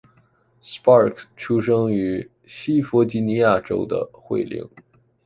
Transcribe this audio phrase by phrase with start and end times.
[0.63, 4.67] Sparks 出生于西弗吉尼亚州的惠灵。